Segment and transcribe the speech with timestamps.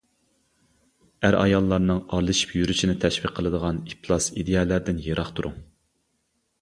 [1.27, 5.61] ئەر-ئاياللارنىڭ ئارىلىشىپ يۈرۈشىنى تەشۋىق قىلىدىغان ئىپلاس ئىدىيەلەردىن يىراق تۇرۇڭ.